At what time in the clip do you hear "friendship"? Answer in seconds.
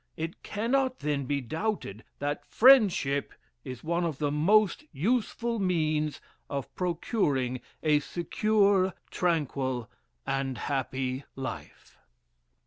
2.47-3.35